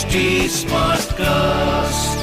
HD 0.00 0.20
Smartcast. 0.48 2.20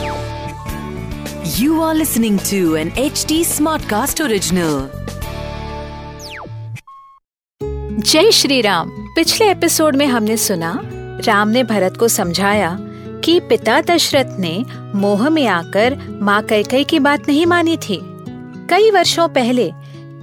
You 1.60 1.82
are 1.82 1.94
listening 1.96 2.40
to 2.40 2.76
an 2.76 2.90
HD 2.92 3.36
Smartcast 3.50 4.22
original. 4.26 4.88
जय 8.02 8.32
श्री 8.32 8.62
राम 8.62 8.90
पिछले 9.16 9.52
episode 9.52 9.96
में 9.96 10.06
हमने 10.08 10.38
सुना, 10.38 10.82
राम 11.26 11.48
ने 11.48 11.64
भरत 11.64 11.98
को 11.98 12.08
समझाया 12.08 12.78
कि 13.26 13.40
पिता 13.40 13.82
दशरथ 13.82 14.40
ने 14.40 14.66
मोह 14.96 15.30
में 15.30 15.48
आकर 15.48 15.98
माँ 16.22 16.42
कैकई 16.44 16.84
की 16.84 17.00
बात 17.00 17.28
नहीं 17.28 17.46
मानी 17.46 17.78
थी 17.78 18.00
कई 18.70 18.92
वर्षों 18.92 19.30
पहले 19.30 19.72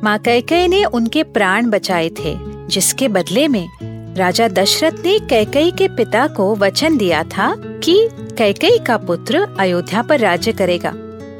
माँ 0.04 0.18
कैकई 0.18 0.68
ने 0.68 0.84
उनके 0.84 1.22
प्राण 1.22 1.70
बचाए 1.70 2.08
थे, 2.08 2.36
जिसके 2.66 3.08
बदले 3.08 3.48
में 3.48 3.68
राजा 4.16 4.48
दशरथ 4.48 4.92
ने 5.04 5.18
कैकई 5.18 5.70
के 5.70 5.88
पिता 5.88 6.26
को 6.26 6.54
वचन 6.56 6.96
दिया 6.96 7.22
था 7.24 7.54
कि 7.84 8.08
कैकई 8.38 8.78
का 8.78 8.96
पुत्र 8.96 9.56
अयोध्या 9.58 10.02
पर 10.02 10.20
राज्य 10.20 10.52
करेगा। 10.52 10.92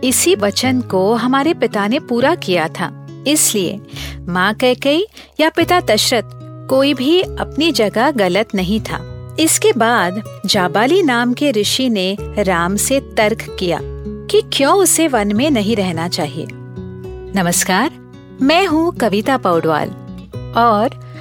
इसी 0.04 0.34
वचन 0.34 0.80
को 0.80 1.14
हमारे 1.14 1.54
पिता 1.54 1.86
ने 1.88 1.98
पूरा 1.98 2.34
किया 2.34 2.68
था। 2.68 2.90
इसलिए 3.26 3.80
माँ 4.28 4.54
कैकई 4.54 5.06
या 5.40 5.50
पिता 5.50 5.80
दशरथ 5.80 6.22
कोई 6.68 6.94
भी 6.94 7.20
अपनी 7.22 7.72
जगह 7.72 8.10
गलत 8.10 8.54
नहीं 8.54 8.80
था। 8.80 9.00
इसके 9.40 9.72
बाद 9.72 10.22
जाबाली 10.46 11.02
नाम 11.02 11.34
के 11.34 11.50
ऋषि 11.50 11.88
ने 11.90 12.16
राम 12.20 12.76
से 12.76 13.00
तर्क 13.16 13.56
किया 13.58 13.78
कि 14.30 14.42
क्यों 14.52 14.74
उसे 14.78 15.08
वन 15.08 15.36
में 15.36 15.50
नहीं 15.50 15.76
रहना 15.76 16.08
चाहिए। 16.08 16.46
नमस्कार, 17.36 17.90
मैं 18.42 18.66
हूँ 18.66 18.92
कविता 18.96 19.36
पौडवाल 19.36 19.90
और 20.56 21.03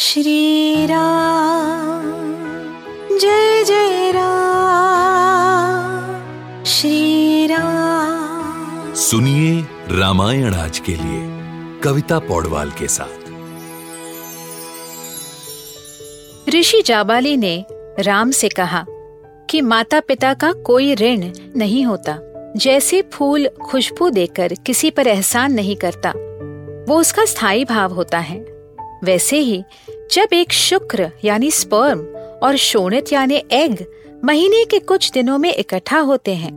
श्री 0.00 0.86
राम 0.86 2.02
जय 3.18 3.64
जय 3.64 4.12
राम 4.14 6.14
श्री 6.64 7.46
राम। 7.46 8.94
सुनिए 8.94 9.66
रामायण 9.98 10.54
आज 10.54 10.78
के 10.78 10.92
लिए 10.92 11.40
कविता 11.80 12.18
पौडवाल 12.18 12.70
के 12.70 12.88
साथ। 12.88 13.30
ऋषि 16.50 16.82
जाबाली 16.82 17.36
ने 17.36 17.64
राम 18.00 18.30
से 18.30 18.48
कहा 18.48 18.86
कि 19.50 19.60
माता 19.60 20.00
पिता 20.00 20.34
का 20.34 20.52
कोई 20.52 20.94
ऋण 20.94 21.32
नहीं 21.56 21.84
होता। 21.84 22.18
जैसे 22.56 23.04
फूल 23.12 23.48
खुशबू 23.48 24.10
देकर 24.10 24.54
किसी 24.54 24.90
पर 24.90 25.06
एहसान 25.06 25.52
नहीं 25.52 25.76
करता 25.76 26.12
वो 26.88 27.00
उसका 27.00 27.24
स्थायी 27.24 27.64
भाव 27.64 27.94
होता 27.94 28.18
है। 28.18 28.57
वैसे 29.04 29.38
ही, 29.38 29.62
जब 30.12 30.32
एक 30.32 30.52
शुक्र, 30.52 31.10
यानी 31.24 31.50
स्पर्म 31.50 32.00
और 32.42 32.56
शोणित, 32.56 33.12
यानी 33.12 33.42
एग 33.52 33.84
महीने 34.24 34.64
के 34.64 34.78
कुछ 34.78 35.10
दिनों 35.12 35.38
में 35.38 35.54
इकट्ठा 35.54 35.98
होते 35.98 36.34
हैं, 36.34 36.52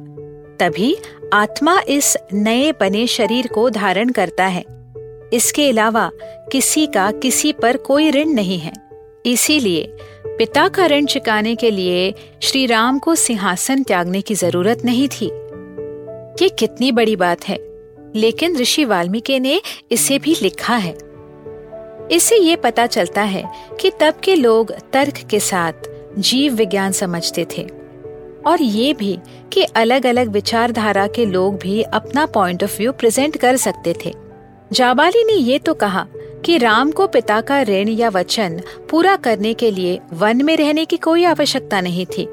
तभी 0.59 0.95
आत्मा 1.34 1.81
इस 1.88 2.17
नए 2.34 2.72
बने 2.72 3.07
शरीर 3.07 3.47
को 3.47 3.69
धारण 3.69 4.09
करता 4.09 4.46
है। 4.46 4.63
इसके 5.34 5.69
अलावा 5.69 6.09
किसी 6.51 6.85
का 6.85 7.12
किसी 7.12 7.53
पर 7.53 7.78
कोई 7.78 8.12
ऋण 8.12 8.30
नहीं 8.30 8.59
है। 8.59 8.74
इसीलिए 9.25 9.84
पिता 10.28 10.68
का 10.68 10.85
ऋण 10.85 11.06
चुकाने 11.06 11.56
के 11.56 11.72
लिए 11.72 12.13
श्री 12.41 12.66
राम 12.66 13.00
को 13.00 13.16
सिंहासन 13.16 13.84
त्यागने 13.84 14.22
की 14.22 14.35
ज़रूरत 14.35 14.85
नहीं 14.85 15.07
थी। 15.07 15.25
ये 16.41 16.50
कितनी 16.50 16.91
बड़ी 16.91 17.16
बात 17.16 17.47
है, 17.47 17.57
लेकिन 18.16 18.57
ऋषि 18.57 18.85
वाल्मीकि 18.85 19.40
ने 19.40 19.62
इसे 19.91 20.19
भी 20.19 20.35
लिखा 20.41 20.75
है। 20.75 21.11
इससे 22.12 22.38
ये 22.38 22.56
पता 22.56 22.86
चलता 22.86 23.22
है 23.22 23.52
कि 23.82 23.92
तब 24.00 24.14
के 24.24 24.36
लोग 24.36 24.72
तर्क 24.94 25.14
के 25.14 25.40
साथ 25.40 25.74
जीव 26.18 26.54
विज्ञान 26.54 26.92
समझते 26.92 27.46
थे। 27.58 27.70
और 28.48 28.62
ये 28.62 28.94
भी 28.94 29.20
कि 29.54 29.64
अलग 29.64 30.06
अलग 30.06 30.28
विचारधारा 30.28 31.08
के 31.08 31.26
लोग 31.26 31.58
भी 31.58 31.82
अपना 31.82 32.26
पॉइंट 32.26 32.64
ऑफ़ 32.64 32.78
व्यू 32.78 32.92
प्रेजेंट 32.92 33.38
कर 33.38 33.58
सकते 33.58 33.96
थे। 34.06 34.14
जाबाली 34.72 35.24
ने 35.24 35.34
ये 35.34 35.60
तो 35.60 35.74
कहा 35.74 36.08
कि 36.46 36.58
राम 36.58 36.92
को 36.92 37.08
पिता 37.08 37.42
का 37.42 37.62
ऋण 37.62 37.90
या 37.90 38.10
वचन 38.10 38.62
पूरा 38.90 39.16
करने 39.16 39.54
के 39.54 39.72
लिए 39.72 40.00
वन 40.14 40.46
में 40.46 40.58
रहने 40.58 40.86
की 40.86 40.98
कोई 40.98 41.24
आवश्यकता 41.24 41.82
नहीं 41.82 42.06
थी। 42.06 42.28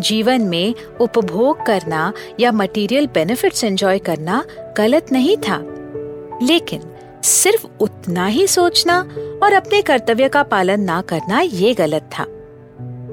जीवन 0.00 0.40
में 0.40 0.74
उपभोग 1.00 1.66
करना 1.66 2.12
या 2.40 2.52
मटेरियल 2.52 3.06
बेनिफिट्स 3.06 3.64
एंजॉय 3.64 3.98
करना 3.98 4.44
गलत 4.76 5.06
नहीं 5.12 5.36
था। 5.36 5.58
लेकिन 6.42 6.80
सिर्फ़ 7.26 7.66
उतना 7.80 8.26
ही 8.26 8.46
सोचना 8.46 9.00
और 9.42 9.52
अपने 9.52 9.82
कर्तव्य 9.82 10.28
का 10.28 10.42
पालन 10.42 10.80
ना 10.80 11.00
करना 11.00 11.40
ये 11.40 11.74
गलत 11.74 12.10
था। 12.18 12.22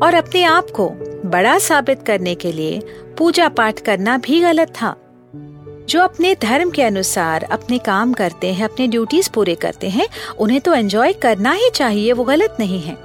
और 0.06 0.13
अपने 0.13 0.44
आप 0.44 0.69
को 0.69 0.90
बड़ा 1.25 1.59
साबित 1.59 2.03
करने 2.03 2.35
के 2.35 2.51
लिए 2.51 2.81
पूजा 3.18 3.50
पाठ 3.50 3.79
करना 3.79 4.18
भी 4.18 4.41
गलत 4.41 4.68
था। 4.81 4.96
जो 5.90 6.01
अपने 6.01 6.35
धर्म 6.41 6.69
के 6.69 6.84
अनुसार 6.84 7.44
अपने 7.44 7.78
काम 7.78 8.13
करते 8.13 8.53
हैं, 8.53 8.66
अपने 8.66 8.88
ड्यूटीज़ 8.88 9.29
पूरे 9.29 9.56
करते 9.56 9.90
हैं, 9.90 10.07
उन्हें 10.40 10.62
तो 10.62 10.74
एंजॉय 10.74 11.13
करना 11.13 11.51
ही 11.51 11.69
चाहिए, 11.69 12.13
वो 12.13 12.24
गलत 12.24 12.57
नहीं 12.59 12.81
है। 12.81 12.97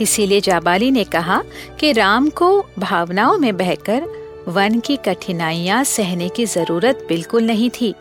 इसीलिए 0.00 0.40
जाबाली 0.40 0.90
ने 0.90 1.04
कहा 1.04 1.42
कि 1.80 1.92
राम 1.92 2.30
को 2.30 2.66
भावनाओं 2.78 3.38
में 3.38 3.56
बहकर 3.56 4.02
वन 4.48 4.80
की 4.80 4.96
कठिनाइयाँ 4.96 5.84
सहने 5.84 6.28
की 6.28 6.46
ज़रूरत 6.46 7.06
बिल्कुल 7.08 7.44
नहीं 7.44 7.70
थी। 7.70 7.94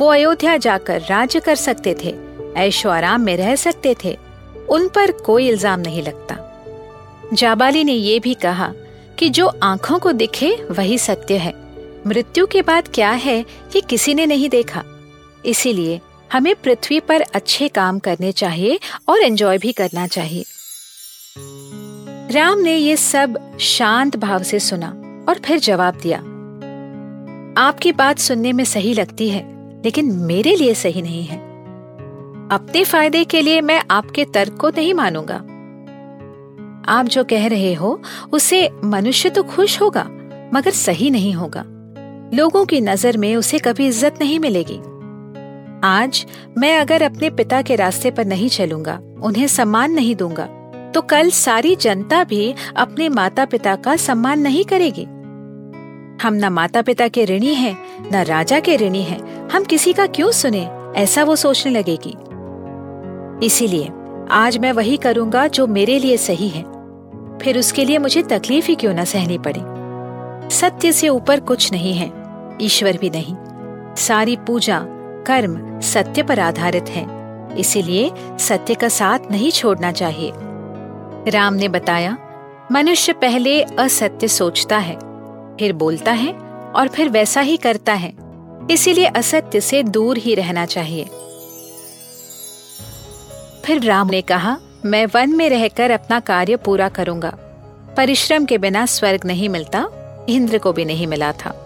वो 0.00 0.06
अयोध्या 0.06 0.56
जाकर 0.56 1.00
राज्य 1.00 1.40
कर 1.40 1.54
सकते 1.54 1.94
थे 2.02 2.14
ऐशो 2.56 2.88
आराम 2.88 3.20
में 3.20 3.36
रह 3.36 3.54
सकते 3.56 3.94
थे, 4.04 4.16
उन 4.68 4.88
पर 4.88 5.12
कोई 5.12 5.48
इल्ज़ाम 5.48 5.80
नहीं 5.80 6.02
लगता। 6.02 6.36
जाबाली 7.32 7.84
ने 7.84 7.92
ये 7.92 8.18
भी 8.20 8.34
कहा 8.34 8.72
कि 9.18 9.28
जो 9.28 9.46
आँखों 9.62 9.98
को 9.98 10.12
दिखे, 10.12 10.54
वही 10.70 10.98
सत्य 10.98 11.36
है। 11.36 11.52
मृत्यु 12.06 12.46
के 12.46 12.62
बाद 12.62 12.88
क्या 12.88 13.10
है, 13.10 13.40
ये 13.76 13.80
किसी 13.80 14.14
ने 14.14 14.26
नहीं 14.26 14.48
देखा। 14.48 14.84
इसीलिए 15.44 16.00
हमें 16.32 16.54
पृथ्वी 16.54 17.00
पर 17.00 17.20
अच्छे 17.34 17.68
काम 17.68 17.98
करने 17.98 18.32
चाहिए 18.32 18.78
और 19.08 19.22
एंजॉय 19.22 19.58
भी 19.58 19.72
करना 19.72 20.06
चाहिए। 20.06 20.44
राम 22.32 22.58
ने 22.58 22.76
ये 22.76 22.96
सब 22.96 23.38
शांत 23.60 24.16
भाव 24.16 24.42
से 24.42 24.60
सुना 24.60 24.88
और 25.28 25.40
फिर 25.44 25.58
जवाब 25.58 25.98
दिया, 26.02 26.18
आपकी 27.58 27.92
बात 27.92 28.18
सुनने 28.18 28.52
में 28.52 28.64
सही 28.64 28.92
लगती 28.94 29.28
है। 29.30 29.57
लेकिन 29.84 30.12
मेरे 30.22 30.54
लिए 30.56 30.74
सही 30.74 31.02
नहीं 31.02 31.24
है। 31.24 31.36
अपने 32.52 32.84
फ़ायदे 32.84 33.24
के 33.24 33.42
लिए 33.42 33.60
मैं 33.60 33.82
आपके 33.90 34.24
तर्क 34.24 34.56
को 34.60 34.68
नहीं 34.70 34.92
मानूँगा। 34.94 35.36
आप 36.92 37.06
जो 37.06 37.24
कह 37.24 37.46
रहे 37.48 37.72
हो, 37.74 38.00
उसे 38.32 38.68
मनुष्य 38.84 39.30
तो 39.30 39.42
खुश 39.44 39.80
होगा, 39.80 40.04
मगर 40.54 40.70
सही 40.70 41.10
नहीं 41.10 41.32
होगा। 41.32 41.64
लोगों 42.34 42.64
की 42.66 42.80
नज़र 42.80 43.16
में 43.16 43.34
उसे 43.36 43.58
कभी 43.58 43.86
इज़्ज़त 43.86 44.18
नहीं 44.20 44.38
मिलेगी। 44.38 44.78
आज 45.84 46.24
मैं 46.58 46.76
अगर 46.78 47.02
अपने 47.02 47.30
पिता 47.30 47.60
के 47.62 47.76
रास्ते 47.76 48.10
पर 48.10 48.24
नहीं 48.24 48.48
चलूँगा, 48.48 49.00
उन्हें 49.22 49.46
सम्मान 49.46 49.92
नहीं 49.92 50.14
दूँगा 50.16 50.48
तो 50.94 51.00
कल 51.02 51.30
सारी 51.30 51.74
जनता 51.76 52.22
भी 52.24 52.54
अपने 52.76 53.08
माता 53.08 53.44
पिता 53.44 53.74
का 53.76 53.96
सम्मान 53.96 54.40
नहीं 54.40 54.64
करेगी। 54.64 55.06
हम 56.22 56.34
न 56.34 56.44
माता 56.44 56.82
पिता 56.82 57.08
के 57.08 57.24
ऋणी 57.24 57.54
हैं, 57.54 57.78
न 58.12 58.24
राजा 58.24 58.60
के 58.60 58.76
ऋणी 58.76 59.02
हैं। 59.02 59.48
हम 59.48 59.64
किसी 59.64 59.92
का 59.92 60.06
क्यों 60.06 60.30
सुने? 60.30 60.70
ऐसा 60.96 61.24
वो 61.24 61.36
सोचने 61.36 61.72
लगेगी। 61.72 62.16
इसीलिए 63.46 63.88
आज 64.30 64.58
मैं 64.58 64.72
वही 64.72 64.96
करूँगा 64.96 65.46
जो 65.46 65.66
मेरे 65.66 65.98
लिए 65.98 66.16
सही 66.16 66.48
है। 66.48 66.62
फिर 67.42 67.58
उसके 67.58 67.84
लिए 67.84 67.98
मुझे 67.98 68.22
तकलीफ़ 68.22 68.66
ही 68.66 68.74
क्यों 68.74 68.94
न 68.94 69.04
सहनी 69.04 69.38
पड़े? 69.38 69.60
सत्य 70.54 70.92
से 70.92 71.08
ऊपर 71.08 71.40
कुछ 71.40 71.72
नहीं 71.72 71.94
है 71.94 72.12
ईश्वर 72.62 72.96
भी 72.96 73.10
नहीं। 73.10 73.36
सारी 73.94 74.36
पूजा 74.36 74.80
कर्म 75.26 75.80
सत्य 75.80 76.22
पर 76.22 76.38
आधारित 76.40 76.88
है। 76.88 77.06
इसीलिए 77.58 78.10
सत्य 78.38 78.74
का 78.74 78.88
साथ 78.88 79.18
नहीं 79.30 79.50
छोड़ना 79.50 79.92
चाहिए। 79.92 80.32
राम 81.30 81.54
ने 81.54 81.68
बताया 81.68 82.18
मनुष्य 82.72 83.12
पहले 83.12 83.62
असत्य 83.62 84.28
सोचता 84.28 84.78
है। 84.78 85.07
फिर 85.60 85.72
बोलता 85.72 86.12
है 86.12 86.32
और 86.76 86.88
फिर 86.88 87.08
वैसा 87.08 87.40
ही 87.40 87.56
करता 87.56 87.92
है। 87.92 88.12
इसीलिए 88.70 89.06
असत्य 89.06 89.60
से 89.60 89.82
दूर 89.82 90.16
ही 90.16 90.34
रहना 90.34 90.66
चाहिए। 90.66 91.04
फिर 93.64 93.82
राम 93.82 94.06
ने 94.06 94.20
कहा, 94.20 94.58
मैं 94.84 95.06
वन 95.06 95.36
में 95.36 95.50
रहकर 95.50 95.90
अपना 95.90 96.20
कार्य 96.20 96.56
पूरा 96.56 96.88
करूँगा। 96.88 97.30
परिश्रम 97.96 98.44
के 98.44 98.58
बिना 98.58 98.86
स्वर्ग 98.86 99.20
नहीं 99.24 99.48
मिलता, 99.48 99.88
इंद्र 100.28 100.58
को 100.58 100.72
भी 100.72 100.84
नहीं 100.84 101.06
मिला 101.06 101.32
था। 101.32 101.64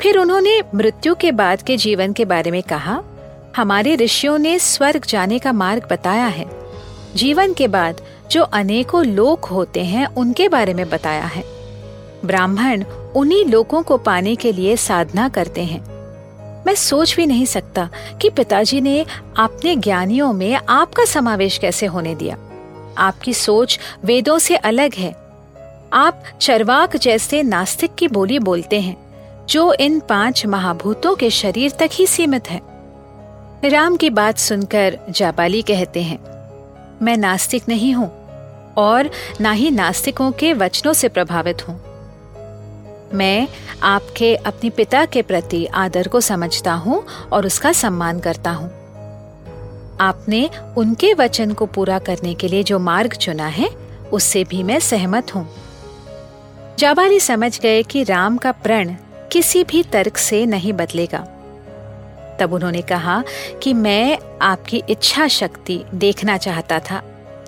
फिर 0.00 0.18
उन्होंने 0.18 0.62
मृत्यु 0.74 1.14
के 1.14 1.32
बाद 1.32 1.62
के 1.62 1.76
जीवन 1.76 2.12
के 2.12 2.24
बारे 2.24 2.50
में 2.50 2.62
कहा, 2.62 3.02
हमारे 3.56 3.96
ऋषियों 3.96 4.38
ने 4.38 4.58
स्वर्ग 4.58 5.06
जाने 5.06 5.38
का 5.38 5.52
मार्ग 5.52 5.88
बताया 5.90 6.26
है। 6.26 6.46
जीवन 7.14 7.52
के 7.52 7.68
बाद 7.68 8.00
जो 8.30 8.42
अनेकों 8.42 9.06
लोक 9.06 9.44
होते 9.44 9.84
हैं, 9.84 10.06
उनके 10.06 10.48
बारे 10.48 10.74
में 10.74 10.88
बताया 10.88 11.24
है। 11.24 11.44
ब्राह्मण 12.24 12.84
उन्हीं 13.16 13.44
लोगों 13.44 13.82
को 13.82 13.96
पाने 13.96 14.34
के 14.36 14.52
लिए 14.52 14.76
साधना 14.76 15.28
करते 15.28 15.64
हैं। 15.64 15.80
मैं 16.66 16.74
सोच 16.74 17.14
भी 17.16 17.26
नहीं 17.26 17.46
सकता 17.46 17.88
कि 18.22 18.30
पिताजी 18.30 18.80
ने 18.80 19.04
अपने 19.36 19.76
ज्ञानियों 19.76 20.32
में 20.32 20.54
आपका 20.54 21.04
समावेश 21.04 21.58
कैसे 21.58 21.86
होने 21.86 22.14
दिया। 22.14 22.36
आपकी 22.98 23.34
सोच 23.34 23.78
वेदों 24.04 24.38
से 24.38 24.56
अलग 24.56 24.94
है। 24.94 25.10
आप 25.92 26.22
चरवाक 26.40 26.96
जैसे 26.96 27.42
नास्तिक 27.42 27.94
की 27.94 28.08
बोली 28.08 28.38
बोलते 28.38 28.80
हैं, 28.80 28.96
जो 29.48 29.72
इन 29.72 30.00
पाँच 30.00 30.46
महाभूतों 30.46 31.14
के 31.14 31.30
शरीर 31.30 31.70
तक 31.70 31.90
ही 31.92 32.06
सीमित 32.06 32.50
है। 32.50 32.60
राम 33.64 33.96
की 33.96 34.10
बात 34.10 34.38
सुनकर 34.38 34.98
जाबाली 35.10 35.62
कहते 35.62 36.02
हैं, 36.02 36.18
मैं 37.02 37.16
नास्तिक 37.16 37.68
नहीं 37.68 37.92
हूँ 37.94 38.10
और 38.76 39.10
ना 39.40 39.50
ही 39.52 39.70
नास्तिकों 39.70 40.32
के 40.32 40.52
वचनों 40.52 40.92
से 40.92 41.08
प्रभावित 41.08 41.68
हूँ। 41.68 41.83
मैं 43.14 43.48
आपके, 43.82 44.36
अपने 44.36 44.70
पिता 44.70 45.04
के 45.04 45.22
प्रति 45.22 45.66
आदर 45.66 46.08
को 46.08 46.20
समझता 46.20 46.72
हूँ 46.72 47.04
और 47.32 47.46
उसका 47.46 47.72
सम्मान 47.72 48.20
करता 48.20 48.50
हूँ। 48.50 48.84
आपने 50.00 50.50
उनके 50.76 51.14
वचन 51.14 51.52
को 51.52 51.66
पूरा 51.66 51.98
करने 51.98 52.34
के 52.34 52.48
लिए 52.48 52.62
जो 52.62 52.78
मार्ग 52.78 53.12
चुना 53.12 53.46
है, 53.46 53.70
उससे 54.12 54.44
भी 54.44 54.62
मैं 54.62 54.80
सहमत 54.80 55.34
हूँ। 55.34 55.48
जाबाली 56.78 57.20
समझ 57.20 57.60
गए 57.60 57.82
कि 57.82 58.02
राम 58.02 58.36
का 58.36 58.52
प्रण 58.52 58.94
किसी 59.32 59.64
भी 59.64 59.82
तर्क 59.82 60.16
से 60.16 60.46
नहीं 60.46 60.72
बदलेगा। 60.72 61.28
तब 62.40 62.52
उन्होंने 62.52 62.82
कहा 62.82 63.24
कि 63.62 63.74
मैं 63.74 64.18
आपकी 64.42 64.82
इच्छा 64.88 65.28
शक्ति 65.28 65.84
देखना 65.94 66.36
चाहता 66.36 66.78
था। 66.78 67.02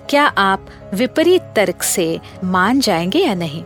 क्या 0.09 0.25
आप 0.25 0.65
विपरीत 0.93 1.41
तर्क 1.41 1.83
से 1.83 2.19
मान 2.43 2.79
जाएँगे 2.79 3.19
या 3.19 3.33
नहीं? 3.33 3.63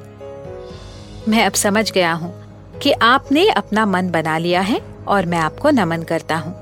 मैं 1.27 1.43
अब 1.45 1.53
समझ 1.53 1.91
गया 1.91 2.13
हूँ 2.13 2.33
कि 2.81 2.91
आपने 2.91 3.47
अपना 3.49 3.85
मन 3.85 4.09
बना 4.09 4.37
लिया 4.37 4.61
है 4.61 4.79
और 5.07 5.25
मैं 5.25 5.37
आपको 5.37 5.69
नमन 5.69 6.03
करता 6.03 6.35
हूँ। 6.35 6.53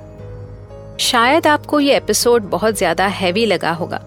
शायद 1.01 1.47
आपको 1.47 1.79
ये 1.79 1.95
एपिसोड 1.97 2.49
बहुत 2.49 2.77
ज़्यादा 2.77 3.05
हैवी 3.07 3.45
लगा 3.45 3.71
होगा, 3.71 4.01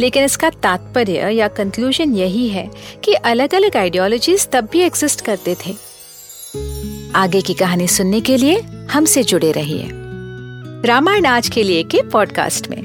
लेकिन 0.00 0.24
इसका 0.24 0.50
तात्पर्य 0.62 1.30
या 1.30 1.48
कंक्लूजन 1.50 2.14
यही 2.14 2.48
है 2.48 2.68
कि 3.04 3.14
अलग 3.14 3.54
अलग 3.54 3.76
आइडियोलॉजीज 3.76 4.48
तब 4.52 4.68
भी 4.72 4.80
एग्जिस्ट 4.80 5.20
करते 5.20 5.56
थे। 5.56 5.76
आगे 7.16 7.40
की 7.40 7.54
कहानी 7.54 7.88
सुनने 7.88 8.20
के 8.20 8.36
लिए 8.36 8.60
हमसे 8.92 9.22
जुड़े 9.22 9.52
रहिए 9.52 9.88
रामायण 10.84 11.26
आज 11.26 11.48
के 11.48 11.62
लिए 11.62 11.82
के 11.84 12.02
पॉडकास्ट 12.02 12.70
में, 12.70 12.82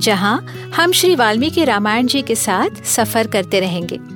जहाँ 0.00 0.38
हम 0.76 0.92
श्री 0.92 1.14
वाल्मीकि 1.14 1.64
रामायण 1.64 2.06
जी 2.06 2.22
के 2.22 2.34
साथ 2.36 2.84
सफ़र 2.86 3.26
करते 3.26 3.60
रहेंगे। 3.60 4.15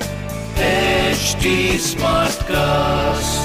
H 1.11 1.47
smart 1.81 2.43
cast 2.51 3.40